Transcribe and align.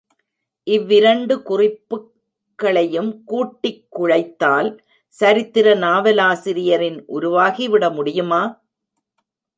இவ்விரண்டு 0.67 1.35
குறிப்புக்களையும் 1.49 3.11
கூட்டிக் 3.23 3.83
குழைத்தால், 3.91 4.69
சரித்திர 5.13 5.75
நாவலாசிரியன் 5.75 6.99
உருவாகிவிட 7.09 7.93
முடியுமா? 7.93 8.43